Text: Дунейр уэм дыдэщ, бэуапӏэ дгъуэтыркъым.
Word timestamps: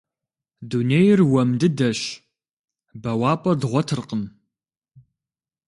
Дунейр 0.69 1.19
уэм 1.31 1.49
дыдэщ, 1.59 1.99
бэуапӏэ 3.01 3.51
дгъуэтыркъым. 3.61 4.23